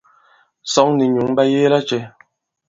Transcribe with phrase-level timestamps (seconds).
[0.71, 2.01] Sᴐŋ nì nyǔŋ ɓa yege lacɛ̄?